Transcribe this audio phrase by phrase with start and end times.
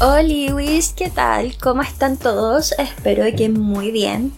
[0.00, 1.56] Hola Luis, ¿qué tal?
[1.58, 2.72] ¿Cómo están todos?
[2.72, 4.32] Espero que muy bien.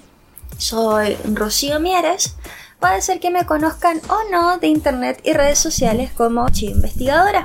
[0.59, 2.37] Soy Rocío Mieres.
[2.79, 7.45] Puede ser que me conozcan o no de internet y redes sociales como Chivo Investigadora,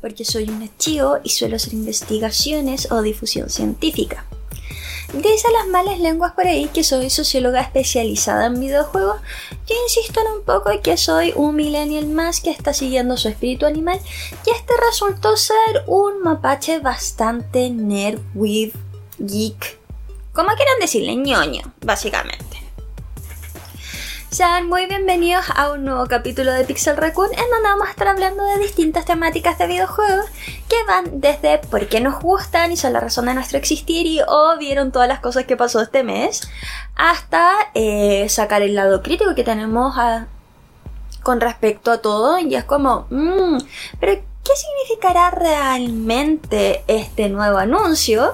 [0.00, 4.24] porque soy un archivo y suelo hacer investigaciones o difusión científica.
[5.12, 9.20] Dicen las malas lenguas por ahí que soy socióloga especializada en videojuegos.
[9.66, 13.66] Yo insisto en un poco que soy un millennial más que está siguiendo su espíritu
[13.66, 13.98] animal
[14.46, 18.72] y este resultó ser un mapache bastante nerd, with,
[19.18, 19.80] geek,
[20.32, 22.59] como quieran decirle, ñoño, básicamente.
[24.30, 28.06] Sean muy bienvenidos a un nuevo capítulo de Pixel Raccoon en donde vamos a estar
[28.06, 30.24] hablando de distintas temáticas de videojuegos
[30.68, 34.20] que van desde por qué nos gustan y son la razón de nuestro existir y
[34.20, 36.48] o vieron todas las cosas que pasó este mes
[36.94, 39.96] hasta eh, sacar el lado crítico que tenemos
[41.24, 43.58] con respecto a todo y es como, mm,
[43.98, 44.12] pero
[44.44, 48.32] ¿qué significará realmente este nuevo anuncio?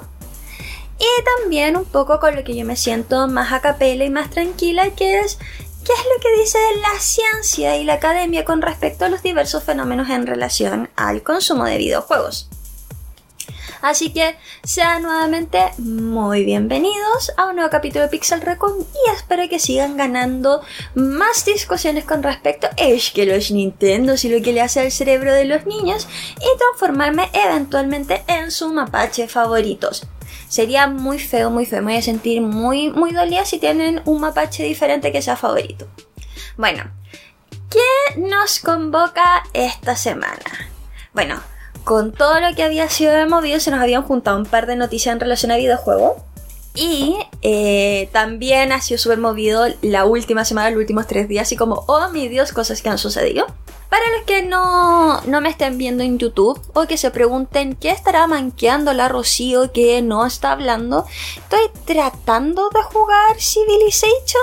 [0.98, 4.30] Y también un poco con lo que yo me siento más a capela y más
[4.30, 5.38] tranquila, que es
[5.86, 9.62] qué es lo que dice la ciencia y la academia con respecto a los diversos
[9.62, 12.48] fenómenos en relación al consumo de videojuegos.
[13.82, 19.48] Así que sean nuevamente muy bienvenidos a un nuevo capítulo de Pixel Raccoon y espero
[19.48, 20.62] que sigan ganando
[20.96, 24.90] más discusiones con respecto a es que los Nintendo y lo que le hace al
[24.90, 26.08] cerebro de los niños
[26.38, 30.04] y transformarme eventualmente en su mapache favoritos.
[30.48, 31.82] Sería muy feo, muy feo.
[31.82, 35.88] Me voy a sentir muy, muy dolida si tienen un mapache diferente que sea favorito.
[36.56, 36.84] Bueno,
[37.70, 40.70] ¿qué nos convoca esta semana?
[41.12, 41.40] Bueno,
[41.84, 45.12] con todo lo que había sido movido, se nos habían juntado un par de noticias
[45.12, 46.22] en relación a videojuegos.
[46.76, 51.56] Y eh, también ha sido súper movido la última semana, los últimos tres días, así
[51.56, 53.46] como, oh mi Dios, cosas que han sucedido.
[53.88, 57.90] Para los que no, no me estén viendo en YouTube o que se pregunten qué
[57.90, 64.42] estará manqueando la Rocío que no está hablando, estoy tratando de jugar Civilization.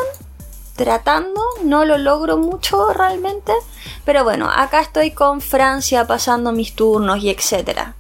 [0.76, 3.52] Tratando, no lo logro mucho realmente.
[4.06, 7.96] Pero bueno, acá estoy con Francia pasando mis turnos y etcétera.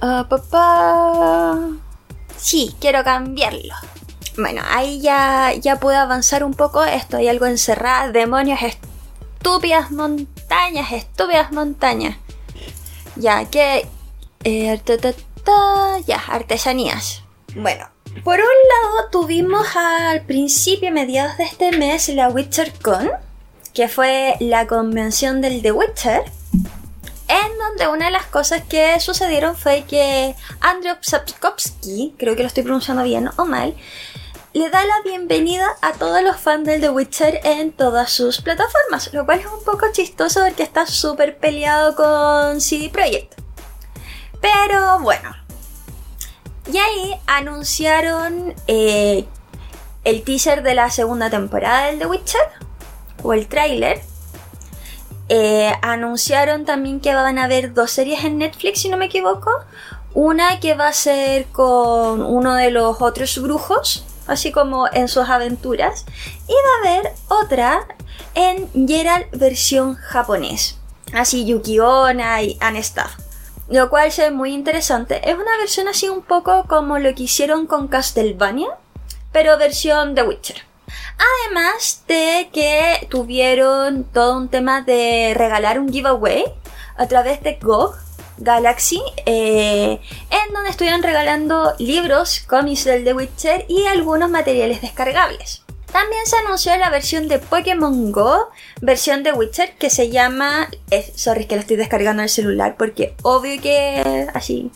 [0.00, 1.83] Ah, papá.
[2.44, 3.74] Sí, quiero cambiarlo.
[4.36, 6.84] Bueno, ahí ya, ya puedo avanzar un poco.
[6.84, 8.12] Estoy algo encerrada.
[8.12, 12.18] Demonios, estúpidas montañas, estúpidas montañas.
[13.16, 13.88] Ya, que...
[14.44, 14.82] eh,
[16.06, 17.22] ya, artesanías.
[17.56, 17.88] Bueno,
[18.22, 23.10] por un lado tuvimos al principio, mediados de este mes, la WitcherCon,
[23.72, 26.24] que fue la convención del The Witcher,
[27.34, 32.48] en donde una de las cosas que sucedieron fue que Andrzej Sapkowski, creo que lo
[32.48, 33.74] estoy pronunciando bien o mal,
[34.52, 39.12] le da la bienvenida a todos los fans del The Witcher en todas sus plataformas,
[39.12, 43.34] lo cual es un poco chistoso porque está súper peleado con CD Projekt.
[44.40, 45.34] Pero bueno.
[46.72, 49.26] Y ahí anunciaron eh,
[50.04, 52.48] el teaser de la segunda temporada del The Witcher,
[53.24, 54.02] o el tráiler.
[55.28, 59.50] Eh, anunciaron también que van a haber dos series en Netflix, si no me equivoco.
[60.12, 65.28] Una que va a ser con uno de los otros brujos, así como en sus
[65.28, 66.04] aventuras.
[66.46, 67.86] Y va a haber otra
[68.34, 70.78] en Geralt versión japonés.
[71.12, 73.16] Así Yuki-Onna y stuff.
[73.68, 75.28] Lo cual se ve muy interesante.
[75.28, 78.68] Es una versión así un poco como lo que hicieron con Castlevania,
[79.32, 80.73] pero versión The Witcher.
[81.18, 86.44] Además de que tuvieron todo un tema de regalar un giveaway
[86.96, 87.96] a través de GOG
[88.38, 90.00] Galaxy, eh,
[90.30, 95.62] en donde estuvieron regalando libros, cómics del The Witcher y algunos materiales descargables.
[95.92, 98.48] También se anunció la versión de Pokémon Go,
[98.80, 100.68] versión de Witcher, que se llama.
[100.90, 104.26] eh, sorry, que la estoy descargando en el celular porque obvio que.
[104.34, 104.72] Así.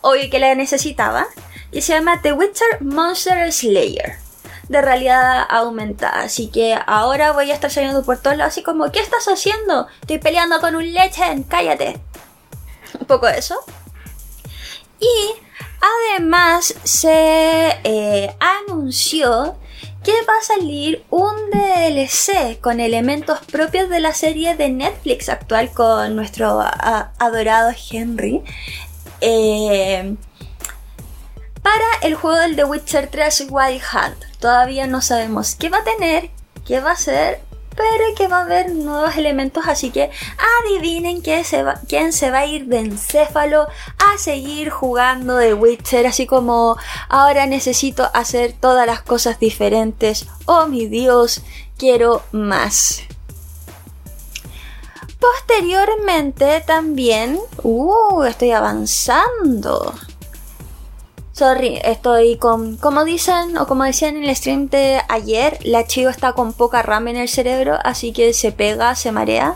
[0.00, 1.28] Obvio que la necesitaba.
[1.70, 4.16] Y se llama The Witcher Monster Slayer.
[4.68, 6.22] De realidad aumentada.
[6.22, 9.86] Así que ahora voy a estar saliendo por todos lados, así como: ¿Qué estás haciendo?
[10.00, 12.00] Estoy peleando con un lechen, cállate.
[13.00, 13.56] Un poco eso.
[14.98, 15.34] Y
[16.14, 19.56] además se eh, anunció
[20.02, 25.72] que va a salir un DLC con elementos propios de la serie de Netflix actual
[25.72, 26.60] con nuestro
[27.18, 28.44] adorado Henry.
[29.20, 30.14] Eh,
[31.60, 34.25] para el juego del The Witcher 3 Wild Hunt.
[34.40, 36.30] Todavía no sabemos qué va a tener,
[36.66, 37.40] qué va a ser,
[37.76, 40.10] pero que va a haber nuevos elementos, así que
[40.64, 46.76] adivinen quién se va, a ir de encéfalo a seguir jugando The Witcher, así como
[47.08, 50.26] ahora necesito hacer todas las cosas diferentes.
[50.46, 51.42] Oh mi Dios,
[51.76, 53.02] quiero más.
[55.20, 59.94] Posteriormente también, uh, estoy avanzando.
[61.36, 62.78] Sorry, estoy con.
[62.78, 66.80] Como dicen o como decían en el stream de ayer, la chivo está con poca
[66.80, 69.54] RAM en el cerebro, así que se pega, se marea.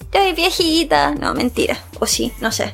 [0.00, 1.14] Estoy viejita.
[1.14, 1.76] No, mentira.
[2.00, 2.72] O sí, no sé.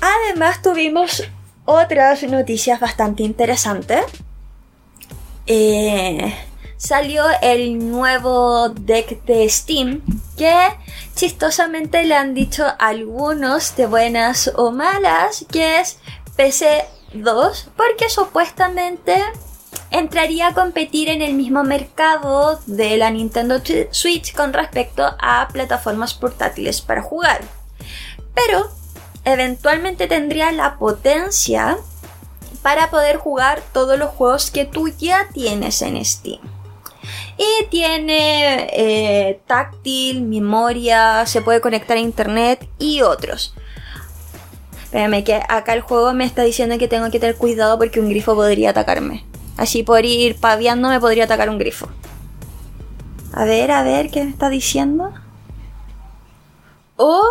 [0.00, 1.22] Además, tuvimos
[1.66, 4.04] otras noticias bastante interesantes.
[5.46, 6.34] Eh,
[6.76, 10.02] salió el nuevo deck de Steam
[10.36, 10.56] que
[11.14, 15.98] chistosamente le han dicho algunos de buenas o malas que es
[16.36, 19.22] PC2 porque supuestamente
[19.90, 23.60] entraría a competir en el mismo mercado de la Nintendo
[23.90, 27.40] Switch con respecto a plataformas portátiles para jugar.
[28.34, 28.70] Pero
[29.24, 31.78] eventualmente tendría la potencia
[32.62, 36.40] para poder jugar todos los juegos que tú ya tienes en Steam.
[37.38, 43.54] Y tiene eh, táctil, memoria, se puede conectar a internet y otros.
[44.90, 48.08] Espérame, que acá el juego me está diciendo que tengo que tener cuidado porque un
[48.08, 49.24] grifo podría atacarme.
[49.56, 51.88] Así por ir paviando me podría atacar un grifo.
[53.32, 55.14] A ver, a ver, ¿qué me está diciendo?
[56.96, 57.22] Oh.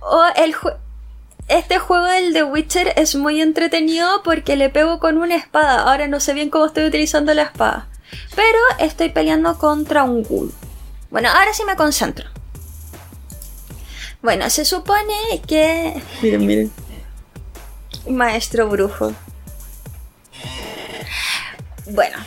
[0.00, 0.54] Oh, el
[1.48, 5.90] Este juego del The Witcher es muy entretenido porque le pego con una espada.
[5.90, 7.88] Ahora no sé bien cómo estoy utilizando la espada.
[8.36, 10.52] Pero estoy peleando contra un ghoul.
[11.10, 12.28] Bueno, ahora sí me concentro.
[14.22, 16.00] Bueno, se supone que.
[16.22, 16.72] Miren, miren.
[18.08, 19.14] Maestro brujo.
[21.86, 22.18] Bueno,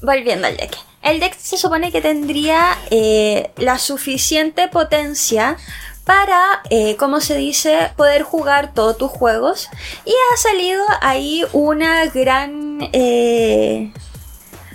[0.00, 0.76] volviendo al deck.
[1.02, 5.56] El deck se supone que tendría eh, la suficiente potencia
[6.04, 9.68] para, eh, como se dice, poder jugar todos tus juegos.
[10.04, 13.92] Y ha salido ahí una gran, eh,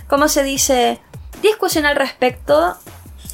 [0.08, 1.00] ¿cómo se dice?
[1.42, 2.76] Discusión al respecto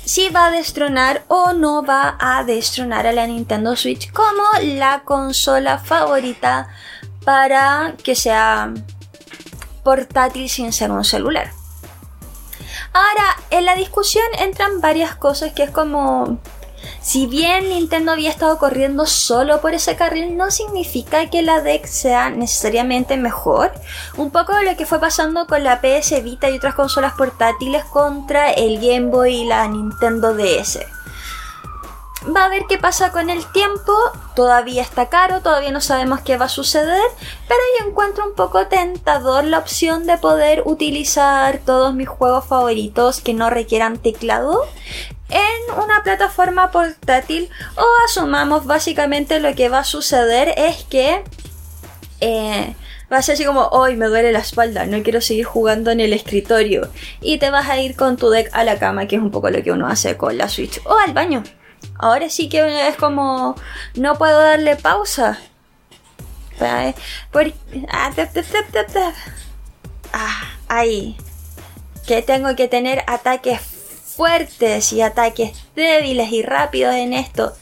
[0.05, 5.03] si va a destronar o no va a destronar a la Nintendo Switch como la
[5.05, 6.69] consola favorita
[7.25, 8.73] para que sea
[9.85, 11.53] portátil sin ser un celular.
[12.93, 16.41] Ahora, en la discusión entran varias cosas que es como
[17.03, 21.87] si bien Nintendo había estado corriendo solo por ese carril, no significa que la deck
[21.87, 23.73] sea necesariamente mejor.
[24.17, 27.85] Un poco de lo que fue pasando con la PS Vita y otras consolas portátiles
[27.85, 30.81] contra el Game Boy y la Nintendo DS.
[32.37, 33.95] Va a ver qué pasa con el tiempo.
[34.37, 37.01] Todavía está caro, todavía no sabemos qué va a suceder.
[37.49, 43.23] Pero yo encuentro un poco tentador la opción de poder utilizar todos mis juegos favoritos
[43.23, 44.67] que no requieran teclado
[45.31, 51.23] en una plataforma portátil o asumamos básicamente lo que va a suceder es que
[52.21, 52.75] eh,
[53.11, 56.01] va a ser así como hoy me duele la espalda, no quiero seguir jugando en
[56.01, 56.91] el escritorio
[57.21, 59.51] y te vas a ir con tu deck a la cama que es un poco
[59.51, 61.43] lo que uno hace con la Switch o al baño.
[61.99, 63.57] Ahora sí que es como
[63.95, 65.39] no puedo darle pausa.
[67.33, 67.53] Por,
[67.89, 68.11] ah,
[70.13, 71.17] ah, ahí.
[72.07, 73.61] Que tengo que tener ataques
[74.21, 77.55] fuertes y ataques débiles y rápidos en esto.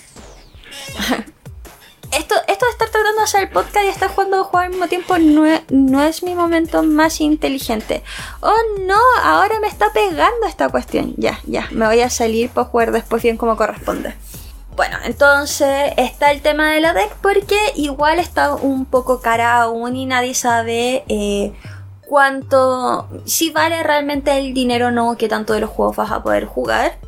[2.10, 4.88] esto, esto de estar tratando de hacer el podcast y estar jugando juego al mismo
[4.88, 8.02] tiempo no es, no es mi momento más inteligente.
[8.40, 11.14] Oh no, ahora me está pegando esta cuestión.
[11.16, 14.16] Ya, ya, me voy a salir para jugar después bien como corresponde.
[14.74, 19.94] Bueno, entonces está el tema de la deck porque igual está un poco cara aún
[19.94, 21.52] y nadie sabe eh,
[22.08, 26.22] cuánto, si vale realmente el dinero o no, que tanto de los juegos vas a
[26.22, 26.98] poder jugar.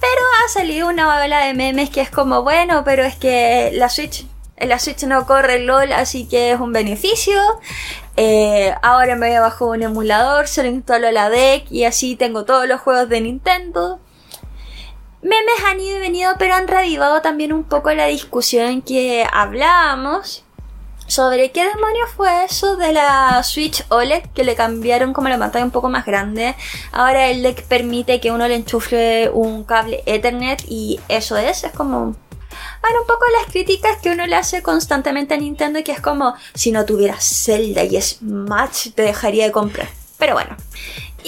[0.00, 3.88] Pero ha salido una babela de memes que es como, bueno, pero es que la
[3.88, 4.26] Switch,
[4.56, 7.40] la Switch no corre LOL, así que es un beneficio.
[8.16, 12.44] Eh, ahora me voy a bajar un emulador, solo instalo la deck y así tengo
[12.44, 14.00] todos los juegos de Nintendo.
[15.20, 20.44] Memes han ido y venido, pero han revivado también un poco la discusión que hablábamos
[21.08, 25.64] sobre qué demonios fue eso de la Switch OLED que le cambiaron como la pantalla
[25.64, 26.54] un poco más grande.
[26.92, 31.72] Ahora el deck permite que uno le enchufe un cable Ethernet y eso es, es
[31.72, 32.14] como...
[32.80, 36.34] Bueno, un poco las críticas que uno le hace constantemente a Nintendo, que es como,
[36.54, 39.88] si no tuviera Zelda y Smash, te dejaría de comprar.
[40.18, 40.56] Pero bueno.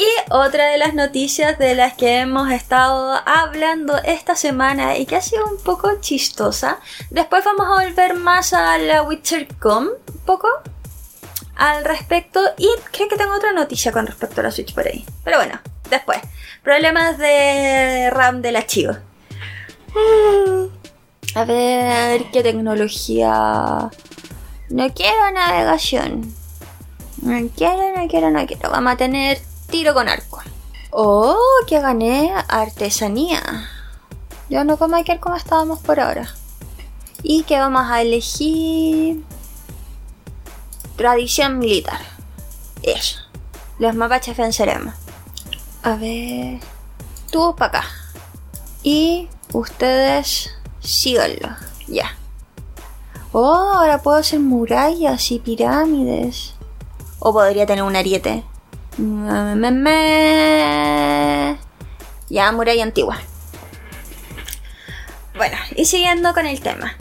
[0.01, 5.17] Y otra de las noticias de las que hemos estado hablando esta semana y que
[5.17, 6.79] ha sido un poco chistosa.
[7.11, 10.49] Después vamos a volver más a la WitcherCom, un poco
[11.55, 12.41] al respecto.
[12.57, 15.05] Y creo que tengo otra noticia con respecto a la Switch por ahí.
[15.23, 16.19] Pero bueno, después.
[16.63, 18.97] Problemas de RAM del archivo.
[21.35, 23.91] A ver, ¿qué tecnología?
[24.71, 26.35] No quiero navegación.
[27.21, 28.71] No quiero, no quiero, no quiero.
[28.71, 30.41] Vamos a tener tiro con arco.
[30.91, 31.37] Oh,
[31.67, 33.69] que gané artesanía.
[34.49, 36.29] Ya no como aquel como estábamos por ahora.
[37.23, 39.23] Y que vamos a elegir
[40.97, 42.01] tradición militar.
[42.83, 43.21] Eso.
[43.79, 44.95] Los mapaches venceremos.
[45.83, 46.61] A ver.
[47.31, 47.89] Tú para acá.
[48.83, 50.51] Y ustedes
[50.81, 51.57] síganlo.
[51.87, 52.17] Ya.
[53.33, 56.55] Oh, ahora puedo hacer murallas y pirámides.
[57.21, 58.45] O podría tener un ariete.
[62.29, 63.19] Ya, muralla antigua.
[65.37, 66.95] Bueno, y siguiendo con el tema.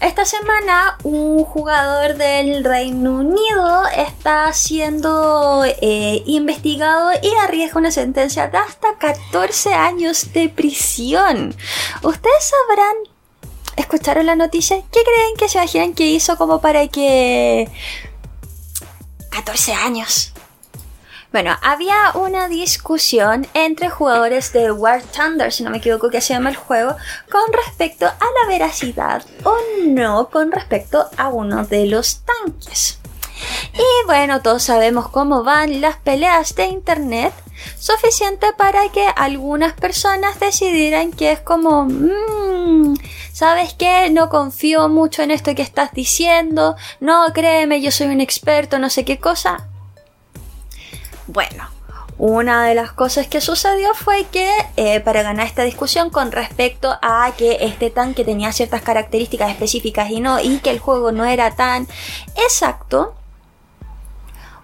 [0.00, 8.48] Esta semana un jugador del Reino Unido está siendo eh, investigado y arriesga una sentencia
[8.48, 11.54] de hasta 14 años de prisión.
[12.02, 12.96] Ustedes sabrán,
[13.76, 17.70] escucharon la noticia, ¿qué creen que se imaginan que hizo como para que...
[19.30, 20.32] 14 años.
[21.32, 26.34] Bueno, había una discusión entre jugadores de War Thunder, si no me equivoco que se
[26.34, 26.96] llama el juego,
[27.30, 28.10] con respecto a
[28.42, 29.54] la veracidad o
[29.86, 32.98] no con respecto a uno de los tanques.
[33.74, 37.34] Y bueno, todos sabemos cómo van las peleas de internet,
[37.78, 42.94] suficiente para que algunas personas decidieran que es como, mmm,
[43.32, 44.08] ¿sabes qué?
[44.10, 48.88] No confío mucho en esto que estás diciendo, no, créeme, yo soy un experto, no
[48.88, 49.68] sé qué cosa.
[51.26, 51.68] Bueno,
[52.18, 56.96] una de las cosas que sucedió fue que eh, para ganar esta discusión con respecto
[57.02, 61.24] a que este tanque tenía ciertas características específicas y no y que el juego no
[61.26, 61.86] era tan
[62.36, 63.14] exacto,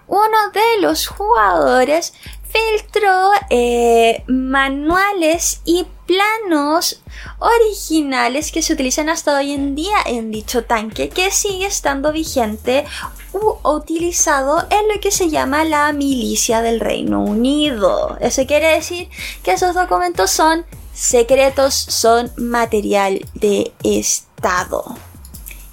[0.07, 2.13] uno de los jugadores
[2.53, 7.01] filtró eh, manuales y planos
[7.39, 12.85] originales que se utilizan hasta hoy en día en dicho tanque que sigue estando vigente
[13.33, 18.17] u utilizado en lo que se llama la milicia del Reino Unido.
[18.19, 19.09] Eso quiere decir
[19.43, 24.95] que esos documentos son secretos, son material de Estado.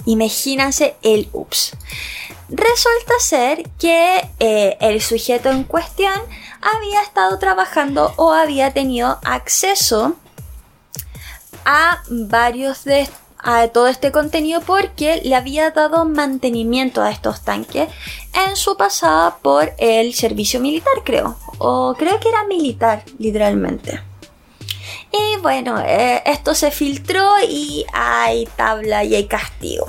[0.06, 1.72] Imagínense el ups.
[2.48, 6.12] Resulta ser que eh, el sujeto en cuestión
[6.60, 10.16] había estado trabajando o había tenido acceso
[11.64, 13.08] a varios de
[13.42, 17.88] a todo este contenido porque le había dado mantenimiento a estos tanques
[18.46, 21.36] en su pasada por el servicio militar, creo.
[21.58, 24.09] O creo que era militar, literalmente.
[25.12, 29.86] Y bueno, eh, esto se filtró y hay tabla y hay castigo.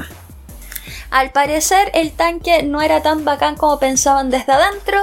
[1.11, 4.99] Al parecer el tanque no era tan bacán como pensaban desde adentro,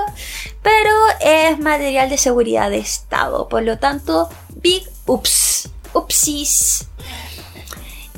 [0.62, 6.88] pero es material de seguridad de estado, por lo tanto, big ups, upsis.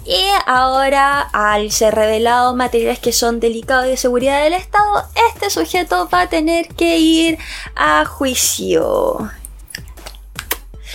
[0.04, 6.08] Y ahora, al ser revelado materiales que son delicados de seguridad del Estado, este sujeto
[6.12, 7.38] va a tener que ir
[7.76, 9.30] a juicio.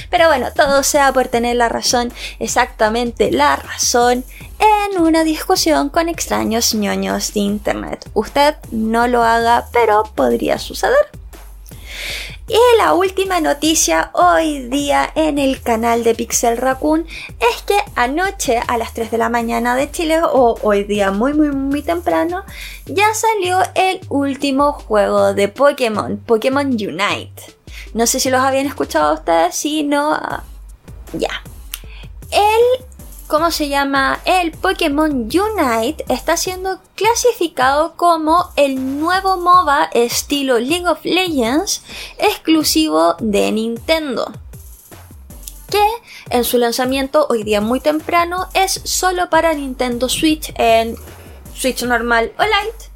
[0.09, 4.23] Pero bueno, todo sea por tener la razón, exactamente la razón,
[4.59, 8.09] en una discusión con extraños ñoños de internet.
[8.13, 11.07] Usted no lo haga, pero podría suceder.
[12.47, 17.07] Y la última noticia hoy día en el canal de Pixel Raccoon
[17.39, 21.33] es que anoche a las 3 de la mañana de Chile o hoy día muy
[21.33, 22.43] muy muy temprano
[22.85, 27.55] ya salió el último juego de Pokémon, Pokémon Unite.
[27.95, 30.43] No sé si los habían escuchado ustedes, si no, ah,
[31.13, 31.41] ya.
[32.29, 32.85] El,
[33.27, 34.19] ¿cómo se llama?
[34.25, 41.83] El Pokémon Unite está siendo clasificado como el nuevo MOBA estilo League of Legends
[42.17, 44.31] exclusivo de Nintendo.
[45.69, 45.83] Que
[46.29, 50.95] en su lanzamiento hoy día muy temprano es solo para Nintendo Switch en
[51.53, 52.95] Switch normal o Lite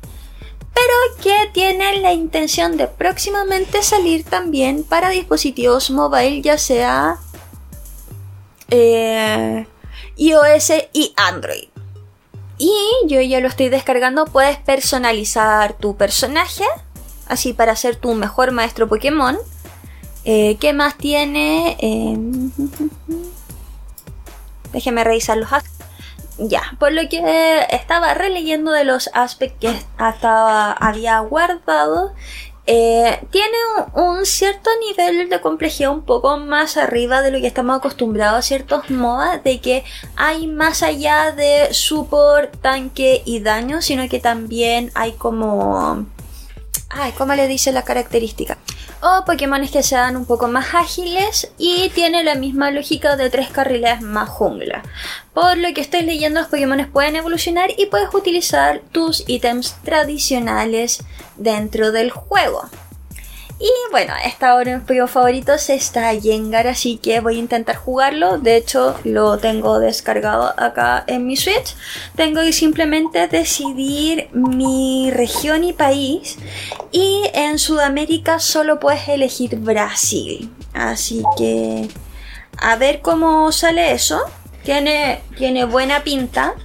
[0.79, 7.17] pero que tienen la intención de próximamente salir también para dispositivos mobile, ya sea
[8.69, 9.67] eh,
[10.19, 11.69] iOS y Android.
[12.57, 12.73] Y
[13.07, 16.65] yo ya lo estoy descargando, puedes personalizar tu personaje,
[17.27, 19.37] así para ser tu mejor maestro Pokémon.
[20.25, 21.77] Eh, ¿Qué más tiene?
[21.79, 22.17] Eh,
[24.73, 25.49] déjeme revisar los
[26.41, 32.13] ya, por lo que estaba releyendo de los aspectos que había guardado,
[32.71, 33.57] eh, tiene
[33.95, 38.41] un, cierto nivel de complejidad un poco más arriba de lo que estamos acostumbrados a
[38.43, 39.83] ciertos modas, de que
[40.15, 46.05] hay más allá de support, tanque y daño, sino que también hay como...
[46.89, 48.57] Ay, ¿cómo le dice la característica?
[49.01, 53.49] o Pokémones que sean un poco más ágiles y tiene la misma lógica de tres
[53.49, 54.83] carriles más jungla.
[55.33, 61.03] Por lo que estoy leyendo, los Pokémones pueden evolucionar y puedes utilizar tus ítems tradicionales
[61.37, 62.69] dentro del juego.
[63.59, 68.37] Y bueno, esta hora mis favoritos favoritos está Yengar, así que voy a intentar jugarlo.
[68.37, 71.75] De hecho, lo tengo descargado acá en mi Switch.
[72.15, 76.37] Tengo que simplemente decidir mi región y país.
[76.93, 80.49] Y en Sudamérica solo puedes elegir Brasil.
[80.73, 81.89] Así que
[82.57, 84.21] a ver cómo sale eso.
[84.63, 86.55] Tiene, tiene buena pinta.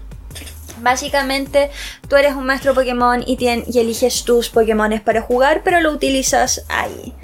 [0.85, 1.71] Básicamente,
[2.11, 7.15] tú eres un maestro Pokémon y, eliges tus Pokémones para jugar, pero lo utilizas ahí.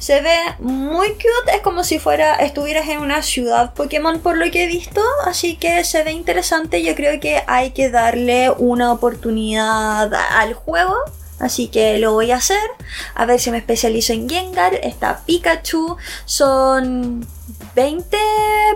[0.00, 4.50] Se ve muy cute, es como si fuera estuvieras en una ciudad Pokémon por lo
[4.50, 6.82] que he visto, así que se ve interesante.
[6.82, 10.96] Yo creo que hay que darle una oportunidad al juego.
[11.38, 12.70] Así que lo voy a hacer.
[13.14, 14.74] A ver si me especializo en Gengar.
[14.74, 15.96] Está Pikachu.
[16.24, 17.26] Son
[17.74, 18.16] 20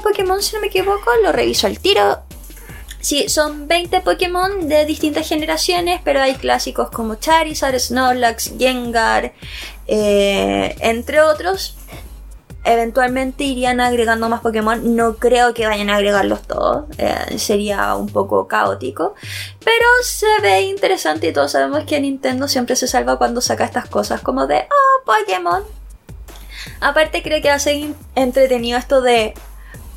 [0.02, 1.10] Pokémon si no me equivoco.
[1.22, 2.27] Lo reviso al tiro.
[3.00, 9.32] Sí, son 20 Pokémon de distintas generaciones, pero hay clásicos como Charizard, Snorlax, Gengar,
[9.86, 11.76] eh, entre otros.
[12.64, 14.96] Eventualmente irían agregando más Pokémon.
[14.96, 16.84] No creo que vayan a agregarlos todos.
[16.98, 19.14] Eh, sería un poco caótico.
[19.64, 23.86] Pero se ve interesante y todos sabemos que Nintendo siempre se salva cuando saca estas
[23.88, 25.62] cosas como de, oh, Pokémon.
[26.80, 29.34] Aparte creo que ser entretenido esto de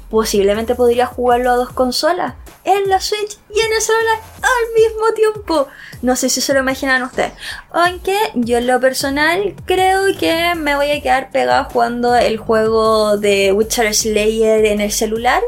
[0.09, 5.13] posiblemente podría jugarlo a dos consolas en la Switch y en el celular al mismo
[5.13, 5.67] tiempo.
[6.01, 7.33] No sé si se lo imaginan ustedes.
[7.71, 13.17] Aunque yo en lo personal creo que me voy a quedar pegado jugando el juego
[13.17, 15.41] de Witcher Slayer en el celular.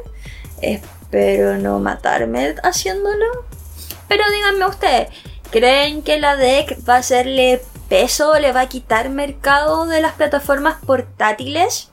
[0.62, 3.26] Espero no matarme haciéndolo.
[4.08, 5.10] Pero díganme ustedes,
[5.52, 10.13] ¿creen que la deck va a hacerle peso, le va a quitar mercado de las
[10.13, 11.92] plataformas portátiles?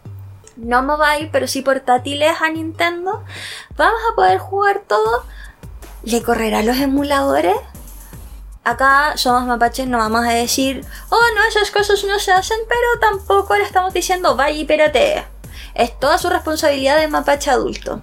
[0.60, 3.24] No mobile, pero sí portátiles a Nintendo,
[3.76, 5.24] vamos a poder jugar todo.
[6.02, 7.56] ¿Le correrá los emuladores?
[8.62, 13.00] Acá somos mapaches, no vamos a decir, oh no, esas cosas no se hacen, pero
[13.00, 14.66] tampoco le estamos diciendo, vaya y.
[15.74, 18.02] Es toda su responsabilidad de mapache adulto.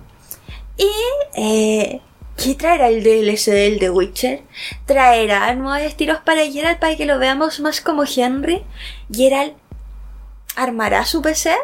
[0.78, 0.92] Y,
[1.36, 2.02] eh,
[2.38, 4.44] ¿qué traerá el DLC del The Witcher?
[4.86, 8.64] ¿Traerá nuevos estilos para Geralt para que lo veamos más como Henry?
[9.12, 9.56] ¿Geralt
[10.56, 11.56] armará su PC?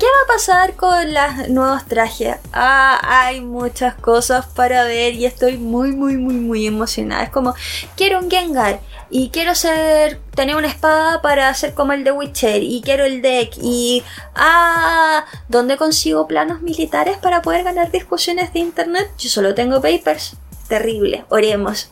[0.00, 2.36] ¿Qué va a pasar con los nuevos trajes?
[2.54, 7.24] Ah, hay muchas cosas para ver y estoy muy, muy, muy, muy emocionada.
[7.24, 7.54] Es como,
[7.98, 12.62] quiero un Gengar y quiero ser, tener una espada para hacer como el de Witcher
[12.62, 14.02] y quiero el deck y,
[14.34, 19.10] ah, ¿dónde consigo planos militares para poder ganar discusiones de internet?
[19.18, 20.32] Yo solo tengo papers.
[20.66, 21.90] Terrible, oremos.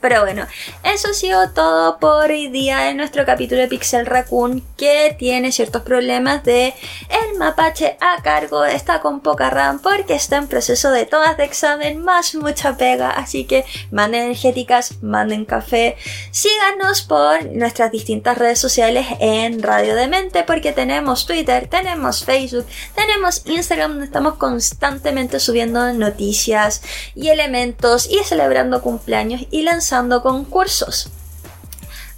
[0.00, 0.46] Pero bueno,
[0.84, 5.52] eso ha sido todo por hoy día en nuestro capítulo de Pixel Raccoon que tiene
[5.52, 6.74] ciertos problemas de
[7.08, 11.44] el mapache a cargo, está con poca RAM porque está en proceso de todas de
[11.44, 15.96] examen más mucha pega, así que manden energéticas, manden café,
[16.30, 23.42] síganos por nuestras distintas redes sociales en Radio Demente porque tenemos Twitter, tenemos Facebook, tenemos
[23.46, 26.82] Instagram donde estamos constantemente subiendo noticias
[27.14, 29.85] y elementos y celebrando cumpleaños y lanzando
[30.22, 31.10] concursos.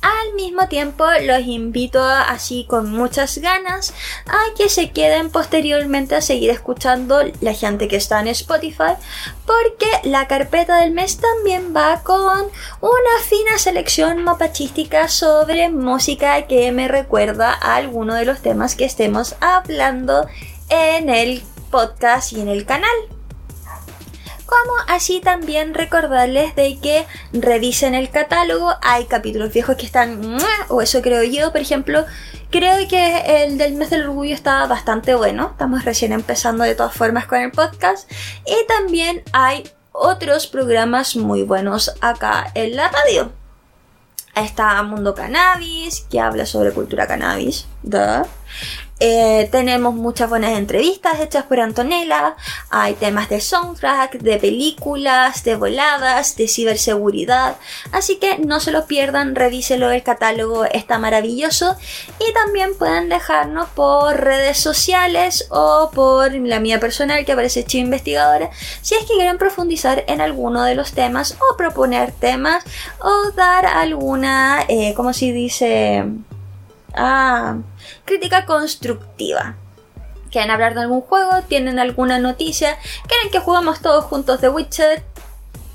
[0.01, 3.93] Al mismo tiempo los invito así con muchas ganas
[4.27, 8.93] a que se queden posteriormente a seguir escuchando la gente que está en Spotify
[9.45, 12.45] porque la carpeta del mes también va con
[12.81, 18.85] una fina selección mapachística sobre música que me recuerda a alguno de los temas que
[18.85, 20.29] estemos hablando
[20.69, 23.18] en el podcast y en el canal
[24.49, 30.81] como así también recordarles de que revisen el catálogo, hay capítulos viejos que están, o
[30.81, 32.07] eso creo yo, por ejemplo,
[32.51, 36.95] creo que el del mes del orgullo está bastante bueno, estamos recién empezando de todas
[36.95, 38.11] formas con el podcast,
[38.47, 43.31] y también hay otros programas muy buenos acá en la radio.
[44.35, 47.67] Está Mundo Cannabis, que habla sobre cultura cannabis.
[49.01, 52.35] Eh, tenemos muchas buenas entrevistas hechas por Antonella.
[52.71, 57.57] Hay temas de soundtrack, de películas, de voladas, de ciberseguridad.
[57.93, 61.77] Así que no se lo pierdan, revíselo, el catálogo está maravilloso.
[62.19, 67.85] Y también pueden dejarnos por redes sociales o por la mía personal que aparece Chivo
[67.85, 68.51] Investigadora.
[68.83, 72.65] Si es que quieren profundizar en alguno de los temas o proponer temas
[73.01, 76.05] o dar alguna, eh, como si dice...
[77.01, 77.59] Ah,
[78.05, 79.55] crítica constructiva.
[80.33, 81.31] ¿Quieren hablar de algún juego?
[81.47, 82.77] ¿Tienen alguna noticia?
[83.07, 85.05] ¿Quieren que juguemos todos juntos The Witcher?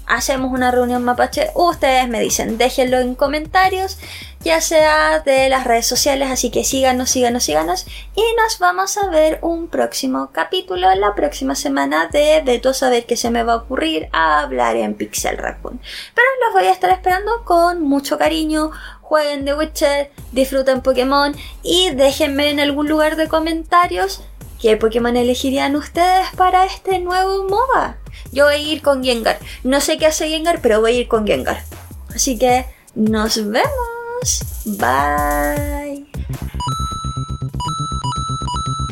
[0.05, 1.49] Hacemos una reunión mapache.
[1.55, 3.97] Ustedes me dicen, déjenlo en comentarios,
[4.41, 7.87] ya sea de las redes sociales, así que síganos, síganos, síganos.
[8.13, 13.05] Y nos vamos a ver un próximo capítulo la próxima semana de De todo saber
[13.05, 15.79] qué se me va a ocurrir a hablar en Pixel Raccoon.
[16.13, 18.71] Pero los voy a estar esperando con mucho cariño,
[19.13, 24.23] jueguen The Witcher, disfruten Pokémon y déjenme en algún lugar de comentarios
[24.59, 27.97] qué Pokémon elegirían ustedes para este nuevo MOBA.
[28.31, 29.37] Yo voy a ir con Gengar.
[29.63, 31.63] No sé qué hace Gengar, pero voy a ir con Gengar.
[32.09, 34.41] Así que nos vemos.
[34.65, 35.92] Bye.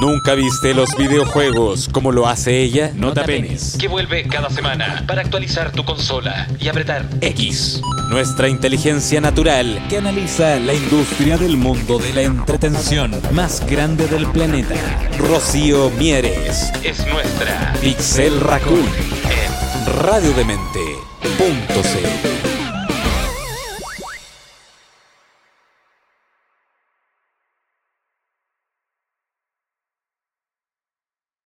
[0.02, 2.92] ¿Nunca viste los videojuegos como lo hace ella?
[2.96, 3.78] No te apenes.
[3.80, 7.84] Que vuelve cada semana para actualizar tu consola y apretar X.
[8.10, 14.26] Nuestra inteligencia natural que analiza la industria del mundo de la entretención más grande del
[14.26, 14.74] planeta.
[15.20, 16.72] Rocío Mieres.
[16.84, 18.90] es nuestra Pixel Raccoon.
[19.30, 22.41] En radiodemente.cl